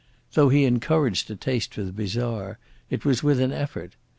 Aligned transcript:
Though 0.33 0.49
he 0.49 0.65
encouraged 0.65 1.29
a 1.29 1.35
taste 1.35 1.75
for 1.75 1.83
the 1.83 1.91
bizarre, 1.91 2.57
it 2.89 3.05
was 3.05 3.21
with 3.21 3.39
an 3.39 3.51
effort. 3.51 3.95